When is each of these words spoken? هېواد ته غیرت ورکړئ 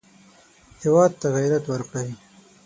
هېواد 0.81 1.11
ته 1.21 1.27
غیرت 1.35 1.65
ورکړئ 1.69 2.09